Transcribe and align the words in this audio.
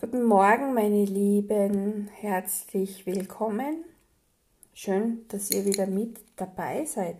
Guten 0.00 0.22
Morgen, 0.22 0.74
meine 0.74 1.04
Lieben, 1.06 2.08
herzlich 2.20 3.04
willkommen. 3.04 3.82
Schön, 4.72 5.26
dass 5.26 5.50
ihr 5.50 5.64
wieder 5.64 5.88
mit 5.88 6.20
dabei 6.36 6.84
seid. 6.84 7.16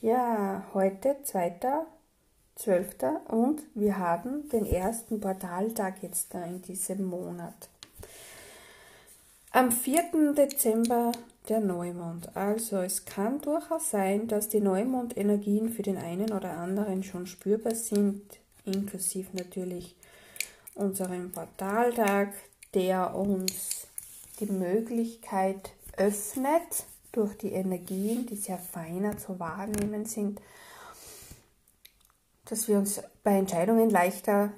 Ja, 0.00 0.68
heute 0.72 1.16
2.12. 1.24 3.26
und 3.26 3.64
wir 3.74 3.98
haben 3.98 4.48
den 4.50 4.64
ersten 4.64 5.20
Portaltag 5.20 6.00
jetzt 6.00 6.32
da 6.32 6.44
in 6.44 6.62
diesem 6.62 7.06
Monat. 7.06 7.68
Am 9.50 9.72
4. 9.72 10.32
Dezember 10.32 11.10
der 11.48 11.58
Neumond. 11.58 12.36
Also 12.36 12.82
es 12.82 13.04
kann 13.04 13.40
durchaus 13.40 13.90
sein, 13.90 14.28
dass 14.28 14.48
die 14.48 14.60
Neumondenergien 14.60 15.70
für 15.70 15.82
den 15.82 15.96
einen 15.96 16.32
oder 16.32 16.56
anderen 16.56 17.02
schon 17.02 17.26
spürbar 17.26 17.74
sind, 17.74 18.22
inklusive 18.64 19.36
natürlich 19.36 19.96
unserem 20.74 21.32
Portaltag, 21.32 22.32
der 22.74 23.14
uns 23.14 23.86
die 24.40 24.46
Möglichkeit 24.46 25.72
öffnet 25.96 26.84
durch 27.12 27.36
die 27.38 27.52
Energien, 27.52 28.26
die 28.26 28.36
sehr 28.36 28.58
feiner 28.58 29.16
zu 29.16 29.38
wahrnehmen 29.38 30.04
sind, 30.04 30.40
dass 32.46 32.68
wir 32.68 32.76
uns 32.76 33.00
bei 33.22 33.38
Entscheidungen 33.38 33.90
leichter 33.90 34.52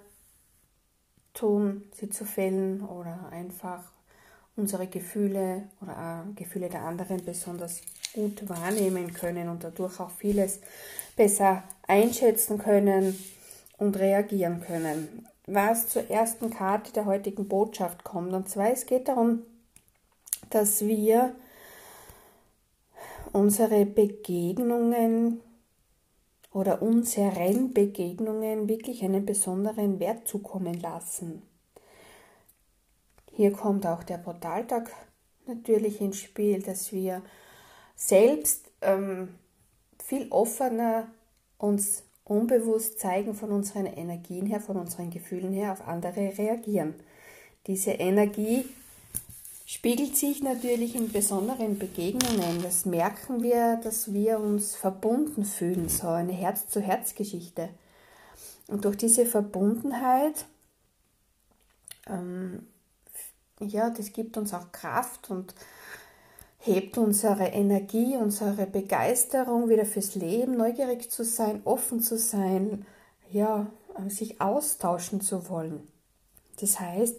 tun, 1.34 1.84
sie 1.95 2.09
zu 2.09 2.24
fällen 2.24 2.80
oder 2.82 3.28
einfach 3.30 3.84
unsere 4.56 4.87
Gefühle 4.87 5.64
oder 5.82 6.24
äh, 6.26 6.32
Gefühle 6.34 6.68
der 6.68 6.82
anderen 6.82 7.24
besonders 7.24 7.82
gut 8.14 8.48
wahrnehmen 8.48 9.12
können 9.12 9.51
und 9.51 9.62
dadurch 9.62 10.01
auch 10.01 10.10
vieles 10.10 10.60
besser 11.14 11.62
einschätzen 11.87 12.59
können 12.59 13.16
und 13.76 13.98
reagieren 13.98 14.62
können. 14.62 15.26
Was 15.46 15.88
zur 15.88 16.10
ersten 16.10 16.50
Karte 16.50 16.92
der 16.92 17.05
heutigen 17.05 17.46
Botschaft 17.46 18.02
kommt. 18.02 18.32
Und 18.32 18.48
zwar 18.48 18.70
es 18.73 18.87
geht 18.87 19.09
darum, 19.09 19.43
dass 20.51 20.84
wir 20.84 21.34
unsere 23.32 23.87
Begegnungen 23.87 25.40
oder 26.52 26.80
unseren 26.82 27.74
Begegnungen 27.74 28.68
wirklich 28.68 29.04
einen 29.04 29.26
besonderen 29.26 30.01
Wert 30.01 30.26
zukommen 30.26 30.80
lassen. 30.80 31.43
Hier 33.32 33.52
kommt 33.52 33.87
auch 33.87 34.02
der 34.02 34.16
Portaltag 34.16 34.90
natürlich 35.46 36.01
ins 36.01 36.16
Spiel, 36.16 36.63
dass 36.63 36.92
wir 36.92 37.20
selbst 37.95 38.70
ähm, 38.80 39.35
viel 40.02 40.29
offener 40.30 41.09
uns 41.59 42.05
unbewusst 42.27 43.01
zeigen 43.01 43.35
von 43.35 43.51
unseren 43.51 43.87
Energien 43.87 44.46
her, 44.46 44.60
von 44.60 44.77
unseren 44.77 45.10
Gefühlen 45.10 45.52
her 45.52 45.73
auf 45.73 45.87
andere 45.87 46.37
reagieren. 46.37 46.95
Diese 47.66 47.93
Energie 47.93 48.66
spiegelt 49.65 50.16
sich 50.16 50.43
natürlich 50.43 50.95
in 50.95 51.10
besonderen 51.10 51.79
Begegnungen. 51.79 52.63
Das 52.63 52.85
merken 52.85 53.43
wir, 53.43 53.80
dass 53.82 54.13
wir 54.13 54.38
uns 54.38 54.77
verbunden 54.77 55.45
fühlen, 55.45 55.88
so 55.88 56.09
eine 56.09 56.32
Herz-zu-Herz-Geschichte. 56.32 57.71
Und 58.69 58.85
durch 58.85 58.97
diese 58.97 59.27
Verbundenheit 59.27 60.47
ähm, 62.09 62.66
ja, 63.60 63.91
das 63.91 64.12
gibt 64.12 64.37
uns 64.37 64.53
auch 64.53 64.71
Kraft 64.72 65.31
und 65.31 65.54
hebt 66.59 66.99
unsere 66.99 67.47
Energie, 67.47 68.16
unsere 68.16 68.66
Begeisterung 68.66 69.69
wieder 69.69 69.84
fürs 69.84 70.15
Leben, 70.15 70.56
neugierig 70.56 71.10
zu 71.10 71.25
sein, 71.25 71.60
offen 71.65 72.00
zu 72.00 72.19
sein, 72.19 72.87
ja, 73.31 73.66
sich 74.09 74.41
austauschen 74.41 75.21
zu 75.21 75.48
wollen. 75.48 75.87
Das 76.60 76.81
heißt, 76.81 77.16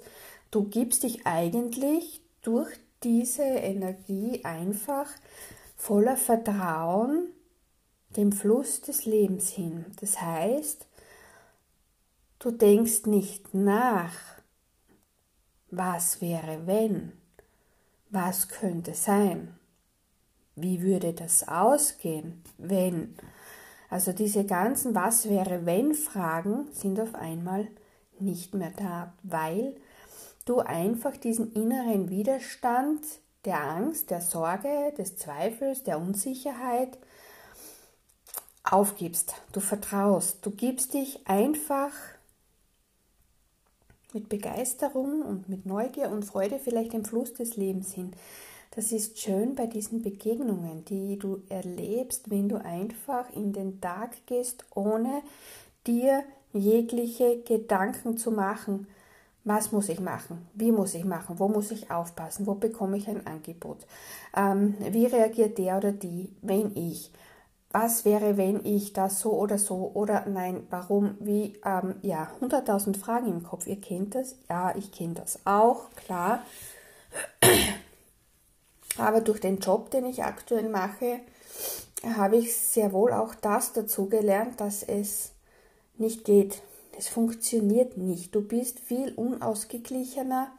du 0.51 0.63
gibst 0.63 1.03
dich 1.03 1.25
eigentlich 1.25 2.21
durch 2.41 2.69
diese 3.03 3.43
Energie 3.43 4.43
einfach 4.43 5.09
voller 5.75 6.17
Vertrauen 6.17 7.29
dem 8.09 8.31
Fluss 8.31 8.81
des 8.81 9.05
Lebens 9.05 9.49
hin. 9.49 9.85
Das 9.99 10.19
heißt, 10.21 10.87
du 12.39 12.51
denkst 12.51 13.05
nicht 13.05 13.53
nach, 13.53 14.13
was 15.69 16.21
wäre 16.21 16.65
wenn? 16.65 17.11
Was 18.09 18.47
könnte 18.47 18.93
sein? 18.93 19.57
Wie 20.55 20.81
würde 20.81 21.13
das 21.13 21.47
ausgehen, 21.47 22.43
wenn? 22.57 23.15
Also 23.89 24.11
diese 24.11 24.45
ganzen 24.45 24.95
Was 24.95 25.29
wäre 25.29 25.65
wenn 25.65 25.93
Fragen 25.93 26.67
sind 26.71 26.99
auf 26.99 27.15
einmal 27.15 27.67
nicht 28.19 28.53
mehr 28.53 28.71
da, 28.75 29.13
weil 29.23 29.75
du 30.45 30.59
einfach 30.59 31.17
diesen 31.17 31.51
inneren 31.53 32.09
Widerstand 32.09 33.01
der 33.45 33.61
Angst, 33.63 34.09
der 34.09 34.21
Sorge, 34.21 34.93
des 34.97 35.17
Zweifels, 35.17 35.83
der 35.83 35.99
Unsicherheit 35.99 36.97
aufgibst. 38.63 39.35
Du 39.51 39.59
vertraust, 39.59 40.45
du 40.45 40.51
gibst 40.51 40.93
dich 40.93 41.27
einfach 41.27 41.91
mit 44.13 44.29
Begeisterung 44.29 45.21
und 45.21 45.49
mit 45.49 45.65
Neugier 45.65 46.09
und 46.09 46.25
Freude 46.25 46.59
vielleicht 46.59 46.93
im 46.93 47.05
Fluss 47.05 47.33
des 47.33 47.57
Lebens 47.57 47.93
hin. 47.93 48.11
Das 48.71 48.91
ist 48.91 49.19
schön 49.19 49.55
bei 49.55 49.65
diesen 49.65 50.01
Begegnungen, 50.01 50.85
die 50.85 51.17
du 51.17 51.41
erlebst, 51.49 52.29
wenn 52.29 52.47
du 52.47 52.63
einfach 52.63 53.29
in 53.33 53.53
den 53.53 53.81
Tag 53.81 54.25
gehst, 54.27 54.65
ohne 54.75 55.23
dir 55.87 56.23
jegliche 56.53 57.39
Gedanken 57.39 58.17
zu 58.17 58.31
machen. 58.31 58.87
Was 59.43 59.71
muss 59.71 59.89
ich 59.89 59.99
machen? 59.99 60.45
Wie 60.53 60.71
muss 60.71 60.93
ich 60.93 61.05
machen? 61.05 61.39
Wo 61.39 61.47
muss 61.47 61.71
ich 61.71 61.89
aufpassen? 61.89 62.45
Wo 62.45 62.55
bekomme 62.55 62.97
ich 62.97 63.07
ein 63.07 63.25
Angebot? 63.25 63.77
Ähm, 64.35 64.75
wie 64.91 65.05
reagiert 65.05 65.57
der 65.57 65.77
oder 65.77 65.91
die, 65.91 66.29
wenn 66.41 66.75
ich? 66.75 67.11
Was 67.79 68.05
wäre, 68.05 68.37
wenn 68.37 68.65
ich 68.65 68.93
das 68.93 69.19
so 69.19 69.33
oder 69.33 69.59
so 69.59 69.91
oder 69.93 70.25
nein, 70.25 70.65
warum, 70.71 71.15
wie, 71.19 71.59
ähm, 71.63 71.95
ja, 72.01 72.31
100.000 72.41 72.97
Fragen 72.97 73.27
im 73.27 73.43
Kopf. 73.43 73.67
Ihr 73.67 73.79
kennt 73.79 74.15
das? 74.15 74.35
Ja, 74.49 74.75
ich 74.75 74.91
kenne 74.91 75.13
das 75.13 75.39
auch, 75.45 75.91
klar. 75.95 76.43
Aber 78.97 79.21
durch 79.21 79.39
den 79.39 79.59
Job, 79.59 79.91
den 79.91 80.05
ich 80.05 80.23
aktuell 80.23 80.69
mache, 80.69 81.19
habe 82.15 82.37
ich 82.37 82.57
sehr 82.57 82.93
wohl 82.93 83.13
auch 83.13 83.35
das 83.35 83.73
dazu 83.73 84.09
gelernt, 84.09 84.59
dass 84.59 84.81
es 84.81 85.33
nicht 85.97 86.25
geht. 86.25 86.63
Es 86.97 87.07
funktioniert 87.07 87.95
nicht. 87.95 88.33
Du 88.33 88.41
bist 88.41 88.79
viel 88.79 89.13
unausgeglichener. 89.13 90.51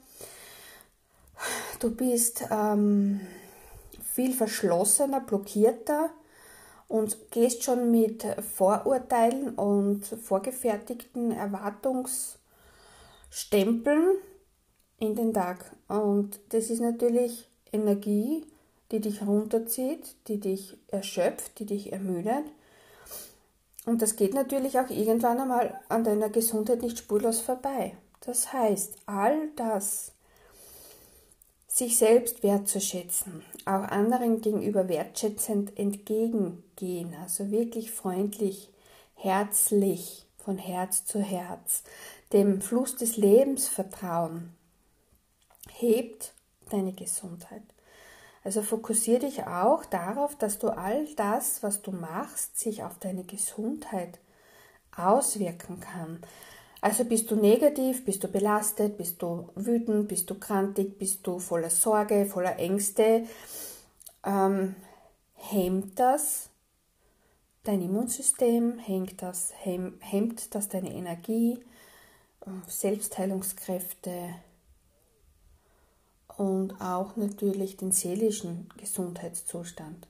Du 1.81 1.91
bist 1.91 2.45
ähm, 2.53 3.21
viel 4.15 4.33
verschlossener, 4.33 5.21
blockierter 5.21 6.11
und 6.89 7.31
gehst 7.31 7.63
schon 7.63 7.91
mit 7.91 8.27
Vorurteilen 8.57 9.55
und 9.55 10.05
vorgefertigten 10.05 11.33
Erwartungsstempeln 11.33 14.17
in 14.99 15.15
den 15.15 15.33
Tag. 15.33 15.73
Und 15.87 16.41
das 16.49 16.71
ist 16.71 16.81
natürlich 16.81 17.49
Energie, 17.73 18.45
die 18.91 19.01
dich 19.01 19.23
runterzieht, 19.23 20.17
die 20.29 20.41
dich 20.41 20.77
erschöpft, 20.89 21.59
die 21.59 21.67
dich 21.67 21.93
ermüdet. 21.93 22.45
Und 23.85 24.03
das 24.03 24.17
geht 24.17 24.35
natürlich 24.35 24.79
auch 24.79 24.91
irgendwann 24.91 25.39
einmal 25.39 25.81
an 25.89 26.05
deiner 26.05 26.31
Gesundheit 26.31 26.83
nicht 26.83 26.99
spurlos 26.99 27.41
vorbei. 27.41 27.95
Das 28.21 28.53
heißt, 28.53 28.97
all 29.07 29.49
das, 29.57 30.13
sich 31.69 31.99
selbst 31.99 32.43
wertzuschätzen, 32.43 33.45
auch 33.67 33.83
anderen 33.83 34.41
gegenüber 34.41 34.89
wertschätzend 34.89 35.79
entgegengehen, 35.79 37.15
also 37.23 37.51
wirklich 37.51 37.93
freundlich, 37.93 38.71
herzlich, 39.15 40.27
von 40.39 40.57
Herz 40.57 41.05
zu 41.05 41.21
Herz, 41.21 41.83
dem 42.33 42.63
Fluss 42.63 42.97
des 42.97 43.19
Lebens 43.19 43.69
vertrauen, 43.69 44.55
hebt 45.71 46.33
deine 46.71 46.95
Gesundheit. 46.95 47.63
Also 48.45 48.63
fokussiere 48.63 49.21
dich 49.21 49.47
auch 49.47 49.85
darauf, 49.85 50.35
dass 50.37 50.59
du 50.59 50.69
all 50.69 51.07
das, 51.17 51.63
was 51.63 51.83
du 51.83 51.93
machst, 51.93 52.59
sich 52.59 52.83
auf 52.83 52.99
deine 52.99 53.25
Gesundheit 53.25 54.19
auswirken 54.97 55.81
kann. 55.81 56.21
Also 56.81 57.05
bist 57.05 57.31
du 57.31 57.37
negativ, 57.37 58.05
bist 58.05 58.23
du 58.23 58.29
belastet, 58.29 58.97
bist 58.97 59.21
du 59.21 59.49
wütend, 59.57 60.09
bist 60.09 60.31
du 60.31 60.37
krantig, 60.37 60.99
bist 60.99 61.27
du 61.27 61.41
voller 61.41 61.71
Sorge, 61.71 62.25
voller 62.27 62.59
Ängste, 62.59 63.25
ähm, 64.25 64.77
hemmt 65.35 65.99
das 65.99 66.51
dein 67.65 67.83
Immunsystem, 67.83 68.79
hemmt 68.79 69.21
das, 69.23 69.53
hemmt 69.59 70.55
das 70.55 70.69
deine 70.69 70.95
Energie, 70.95 71.59
äh, 72.47 72.51
Selbstheilungskräfte 72.67 74.35
und 76.37 76.81
auch 76.81 77.17
natürlich 77.17 77.77
den 77.77 77.91
seelischen 77.91 78.69
Gesundheitszustand. 78.77 80.07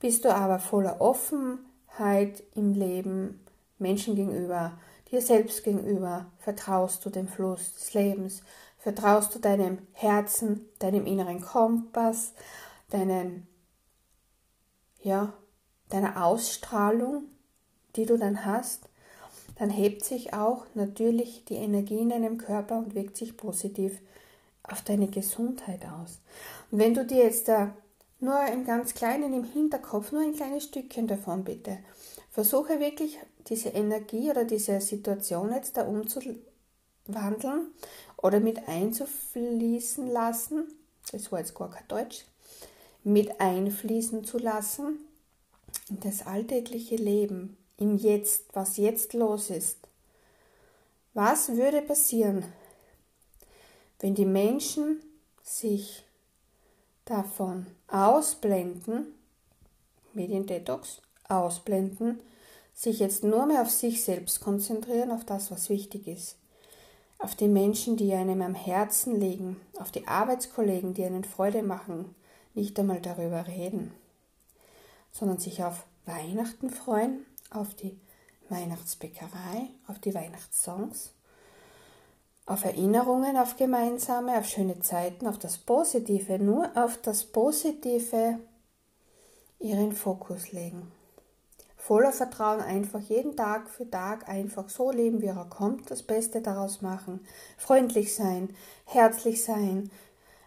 Bist 0.00 0.24
du 0.24 0.34
aber 0.34 0.58
voller 0.58 1.00
Offenheit 1.00 2.42
im 2.56 2.74
Leben 2.74 3.40
Menschen 3.78 4.16
gegenüber, 4.16 4.72
dir 5.12 5.20
selbst 5.20 5.62
gegenüber? 5.62 6.26
Vertraust 6.38 7.04
du 7.04 7.10
dem 7.10 7.28
Fluss 7.28 7.74
des 7.74 7.94
Lebens? 7.94 8.42
Vertraust 8.78 9.34
du 9.34 9.38
deinem 9.38 9.86
Herzen, 9.92 10.68
deinem 10.80 11.06
inneren 11.06 11.40
Kompass, 11.40 12.32
deinen, 12.90 13.46
ja, 15.02 15.34
deiner 15.90 16.24
Ausstrahlung, 16.24 17.24
die 17.94 18.06
du 18.06 18.16
dann 18.16 18.44
hast? 18.44 18.88
Dann 19.56 19.70
hebt 19.70 20.04
sich 20.04 20.34
auch 20.34 20.64
natürlich 20.74 21.44
die 21.44 21.56
Energie 21.56 21.98
in 21.98 22.08
deinem 22.08 22.38
Körper 22.38 22.78
und 22.78 22.94
wirkt 22.94 23.16
sich 23.16 23.36
positiv 23.36 24.00
auf 24.62 24.82
deine 24.82 25.08
Gesundheit 25.08 25.84
aus. 25.84 26.20
Und 26.70 26.78
wenn 26.78 26.94
du 26.94 27.04
dir 27.04 27.24
jetzt 27.24 27.48
da 27.48 27.76
nur 28.22 28.40
im 28.46 28.64
ganz 28.64 28.94
kleinen 28.94 29.34
im 29.34 29.44
Hinterkopf, 29.44 30.12
nur 30.12 30.22
ein 30.22 30.34
kleines 30.34 30.64
Stückchen 30.64 31.08
davon 31.08 31.42
bitte, 31.44 31.78
versuche 32.30 32.78
wirklich 32.78 33.18
diese 33.48 33.70
Energie 33.70 34.30
oder 34.30 34.44
diese 34.44 34.80
Situation 34.80 35.52
jetzt 35.52 35.76
da 35.76 35.82
umzuwandeln 35.82 36.36
oder 38.16 38.38
mit 38.38 38.68
einzufließen 38.68 40.06
lassen, 40.06 40.68
das 41.10 41.32
war 41.32 41.40
jetzt 41.40 41.56
gar 41.56 41.70
kein 41.70 41.88
Deutsch, 41.88 42.24
mit 43.02 43.40
einfließen 43.40 44.24
zu 44.24 44.38
lassen 44.38 44.98
in 45.88 45.98
das 46.00 46.24
alltägliche 46.24 46.96
Leben, 46.96 47.56
im 47.76 47.96
Jetzt, 47.96 48.44
was 48.52 48.76
jetzt 48.76 49.14
los 49.14 49.50
ist. 49.50 49.78
Was 51.14 51.56
würde 51.56 51.82
passieren, 51.82 52.44
wenn 53.98 54.14
die 54.14 54.26
Menschen 54.26 55.02
sich 55.42 56.04
davon 57.12 57.66
ausblenden, 57.88 59.14
Mediendetox, 60.14 61.02
ausblenden, 61.28 62.20
sich 62.72 63.00
jetzt 63.00 63.22
nur 63.22 63.44
mehr 63.46 63.62
auf 63.62 63.70
sich 63.70 64.02
selbst 64.02 64.40
konzentrieren, 64.40 65.10
auf 65.10 65.24
das, 65.24 65.50
was 65.50 65.68
wichtig 65.68 66.08
ist, 66.08 66.36
auf 67.18 67.34
die 67.34 67.48
Menschen, 67.48 67.96
die 67.98 68.14
einem 68.14 68.40
am 68.40 68.54
Herzen 68.54 69.20
liegen, 69.20 69.60
auf 69.78 69.90
die 69.90 70.08
Arbeitskollegen, 70.08 70.94
die 70.94 71.04
einen 71.04 71.24
Freude 71.24 71.62
machen, 71.62 72.14
nicht 72.54 72.78
einmal 72.78 73.00
darüber 73.00 73.46
reden, 73.46 73.92
sondern 75.12 75.38
sich 75.38 75.62
auf 75.62 75.84
Weihnachten 76.06 76.70
freuen, 76.70 77.26
auf 77.50 77.74
die 77.74 77.98
Weihnachtsbäckerei, 78.48 79.68
auf 79.86 79.98
die 79.98 80.14
Weihnachtssongs, 80.14 81.12
auf 82.46 82.64
Erinnerungen, 82.64 83.36
auf 83.36 83.56
gemeinsame, 83.56 84.38
auf 84.38 84.46
schöne 84.46 84.80
Zeiten, 84.80 85.26
auf 85.26 85.38
das 85.38 85.58
Positive, 85.58 86.38
nur 86.38 86.70
auf 86.76 86.98
das 86.98 87.24
Positive 87.24 88.38
ihren 89.58 89.92
Fokus 89.92 90.52
legen. 90.52 90.90
Voller 91.76 92.12
Vertrauen 92.12 92.60
einfach 92.60 93.00
jeden 93.00 93.36
Tag 93.36 93.68
für 93.68 93.88
Tag 93.88 94.28
einfach 94.28 94.68
so 94.68 94.90
leben, 94.92 95.20
wie 95.20 95.26
er 95.26 95.46
kommt, 95.50 95.90
das 95.90 96.02
Beste 96.02 96.40
daraus 96.40 96.80
machen, 96.80 97.20
freundlich 97.56 98.14
sein, 98.14 98.50
herzlich 98.84 99.42
sein, 99.42 99.90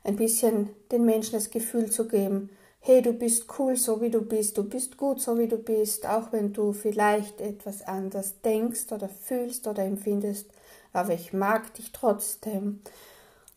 ein 0.03 0.15
bisschen 0.15 0.69
den 0.91 1.03
Menschen 1.03 1.33
das 1.33 1.49
Gefühl 1.49 1.91
zu 1.91 2.07
geben, 2.07 2.49
hey, 2.79 3.01
du 3.01 3.13
bist 3.13 3.47
cool, 3.57 3.75
so 3.75 3.99
wie 3.99 4.11
du 4.11 4.21
bist, 4.21 4.57
du 4.57 4.63
bist 4.63 4.95
gut, 4.95 5.19
so 5.19 5.37
wie 5.37 5.47
du 5.47 5.57
bist, 5.57 6.07
auch 6.07 6.31
wenn 6.31 6.53
du 6.53 6.71
vielleicht 6.71 7.41
etwas 7.41 7.81
anders 7.81 8.41
denkst 8.41 8.91
oder 8.91 9.09
fühlst 9.09 9.67
oder 9.67 9.83
empfindest, 9.83 10.51
aber 10.95 11.13
ich 11.13 11.33
mag 11.33 11.73
dich 11.73 11.91
trotzdem. 11.91 12.81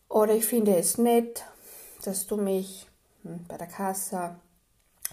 Oder 0.09 0.35
ich 0.35 0.45
finde 0.45 0.75
es 0.75 0.97
nett, 0.97 1.45
dass 2.03 2.27
du 2.27 2.35
mich 2.35 2.87
hm, 3.23 3.45
bei 3.47 3.57
der 3.57 3.67
Kasse 3.67 4.35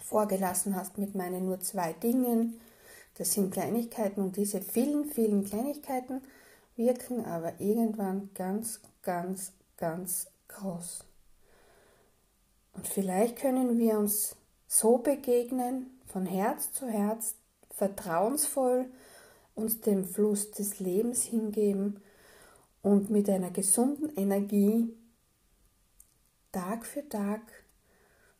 vorgelassen 0.02 0.74
hast 0.74 0.98
mit 0.98 1.14
meinen 1.14 1.46
nur 1.46 1.60
zwei 1.60 1.92
Dingen. 1.92 2.60
Das 3.16 3.32
sind 3.32 3.52
Kleinigkeiten 3.52 4.20
und 4.20 4.36
diese 4.36 4.60
vielen, 4.60 5.04
vielen 5.04 5.44
Kleinigkeiten 5.44 6.20
wirken 6.74 7.24
aber 7.24 7.60
irgendwann 7.60 8.30
ganz, 8.34 8.80
ganz, 9.02 9.52
ganz 9.76 10.26
groß. 10.48 11.04
Und 12.72 12.88
vielleicht 12.88 13.36
können 13.36 13.78
wir 13.78 13.98
uns 13.98 14.36
so 14.66 14.98
begegnen, 14.98 16.00
von 16.06 16.26
Herz 16.26 16.72
zu 16.72 16.88
Herz, 16.88 17.36
vertrauensvoll 17.70 18.86
uns 19.54 19.80
dem 19.80 20.04
Fluss 20.04 20.50
des 20.50 20.80
Lebens 20.80 21.22
hingeben 21.22 22.02
und 22.82 23.10
mit 23.10 23.28
einer 23.28 23.50
gesunden 23.50 24.14
Energie 24.16 24.92
Tag 26.52 26.86
für 26.86 27.06
Tag 27.08 27.40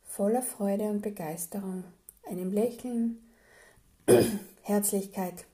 voller 0.04 0.42
Freude 0.42 0.84
und 0.84 1.02
Begeisterung, 1.02 1.84
einem 2.26 2.50
Lächeln, 2.50 3.18
Herzlichkeit 4.62 5.44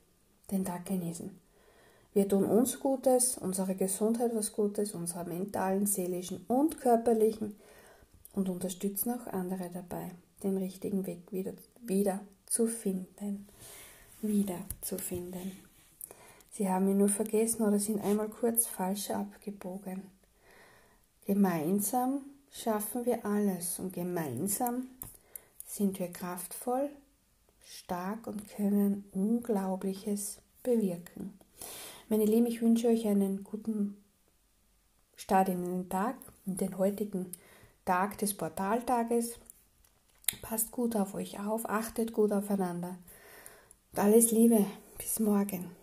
den 0.51 0.65
Tag 0.65 0.87
genießen. 0.87 1.31
Wir 2.15 2.29
tun 2.29 2.45
uns 2.45 2.79
Gutes, 2.79 3.39
unserer 3.39 3.75
Gesundheit 3.75 4.35
was 4.35 4.53
Gutes, 4.53 4.95
unserer 4.95 5.25
mentalen, 5.25 5.87
seelischen 5.87 6.45
und 6.47 6.79
körperlichen 6.79 7.57
und 8.35 8.49
unterstützen 8.49 9.15
auch 9.15 9.27
andere 9.27 9.71
dabei, 9.73 10.13
den 10.43 10.59
richtigen 10.59 11.07
Weg 11.07 11.33
wieder, 11.33 11.55
wieder 11.81 12.21
zu 12.47 12.67
finden. 12.67 13.49
Wieder 14.21 14.59
zu 14.83 14.99
finden. 14.99 15.53
Sie 16.53 16.69
haben 16.69 16.87
ihn 16.89 16.99
nur 16.99 17.09
vergessen 17.09 17.63
oder 17.63 17.79
sind 17.79 18.05
einmal 18.05 18.29
kurz 18.29 18.67
falsch 18.67 19.11
abgebogen. 19.11 20.03
Gemeinsam 21.25 22.21
schaffen 22.51 23.07
wir 23.07 23.25
alles 23.25 23.79
und 23.79 23.95
gemeinsam 23.95 24.89
sind 25.67 25.99
wir 25.99 26.13
kraftvoll, 26.13 26.91
stark 27.65 28.27
und 28.27 28.47
können 28.51 29.05
Unglaubliches 29.13 30.43
bewirken. 30.63 31.39
Meine 32.11 32.27
Lieben, 32.27 32.47
ich 32.47 32.61
wünsche 32.61 32.89
euch 32.89 33.07
einen 33.07 33.45
guten 33.45 33.97
Start 35.17 35.49
in 35.49 35.65
den 35.65 35.89
Tag, 35.89 36.17
in 36.45 36.59
den 36.59 36.77
heutigen 36.77 37.33
Tag 37.87 38.19
des 38.19 38.35
Portaltages. 38.35 39.39
Passt 40.43 40.71
gut 40.71 40.97
auf 40.97 41.15
euch 41.15 41.41
auf, 41.41 41.67
achtet 41.67 42.13
gut 42.13 42.33
aufeinander. 42.33 42.99
Und 43.93 43.99
alles 43.99 44.33
Liebe, 44.33 44.67
bis 44.99 45.19
morgen. 45.19 45.82